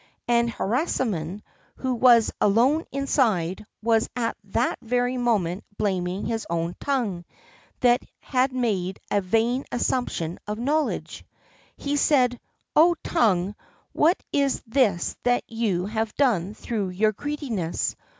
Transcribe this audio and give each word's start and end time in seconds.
And 0.27 0.49
Harisarman, 0.49 1.43
who 1.75 1.93
was 1.93 2.31
alone 2.41 2.85
inside, 2.91 3.63
was 3.83 4.09
at 4.15 4.35
that 4.45 4.79
very 4.81 5.15
moment 5.15 5.63
blaming 5.77 6.25
his 6.25 6.47
own 6.49 6.75
tongue, 6.79 7.23
that 7.81 8.01
had 8.19 8.51
made 8.51 8.99
a 9.11 9.21
vain 9.21 9.63
assumption 9.71 10.39
of 10.47 10.57
knowledge. 10.57 11.23
He 11.77 11.97
said: 11.97 12.39
"Oh, 12.75 12.95
tongue, 13.03 13.53
what 13.93 14.17
is 14.33 14.63
this 14.65 15.15
that 15.21 15.43
you 15.47 15.85
have 15.85 16.15
done 16.15 16.55
through 16.55 16.89
your 16.89 17.11
greediness? 17.11 17.95